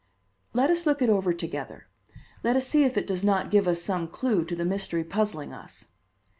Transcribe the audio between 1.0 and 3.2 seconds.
it over together. Let us see if it